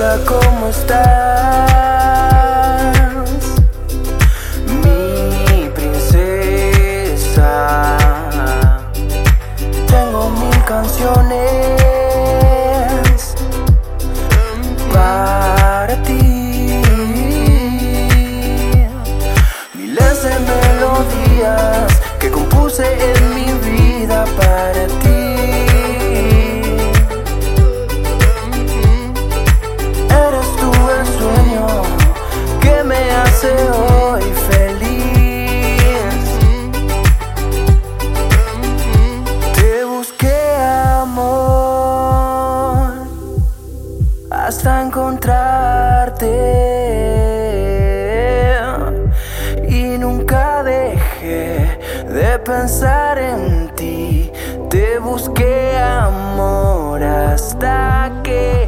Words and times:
Hola, 0.00 0.14
¿cómo 0.26 0.68
estás? 0.68 1.08
Mi 4.84 5.68
princesa. 5.74 7.48
Tengo 9.88 10.30
mil 10.30 10.64
canciones 10.66 11.34
para 14.92 16.00
ti. 16.04 16.80
Miles 19.74 20.22
de 20.22 20.38
melodías 20.38 21.92
que 22.20 22.30
compuse 22.30 23.17
hasta 44.48 44.80
encontrarte 44.80 46.26
y 49.68 49.98
nunca 49.98 50.62
dejé 50.62 51.78
de 52.08 52.38
pensar 52.38 53.18
en 53.18 53.68
ti. 53.76 54.32
Te 54.70 54.98
busqué 55.00 55.76
amor 55.76 57.02
hasta 57.02 58.22
que 58.24 58.67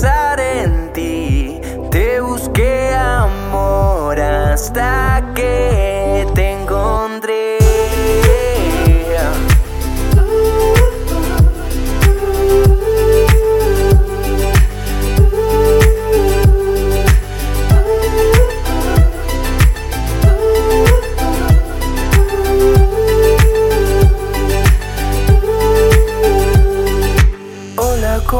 de 0.00 0.21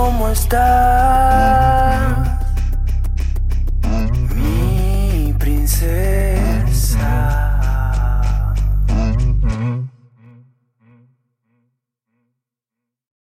¿cómo 0.03 0.29
estás? 0.31 1.62